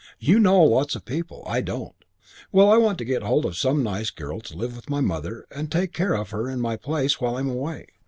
[0.17, 1.43] You know lots of people.
[1.45, 1.93] I don't.
[2.51, 5.45] Well, I want to get hold of some nice girl to live with my mother
[5.51, 7.85] and take care of her in my place while I'm away.